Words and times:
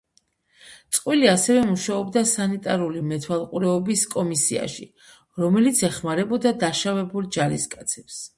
წყვილი 0.97 1.27
ასევე 1.33 1.65
მუშაობდა 1.71 2.23
სანიტარული 2.31 3.03
მეთვალყურეობის 3.11 4.07
კომისიაში, 4.15 4.89
რომელიც 5.45 5.85
ეხმარებოდა 5.91 6.57
დაშავებულ 6.67 7.31
ჯარისკაცებს. 7.39 8.21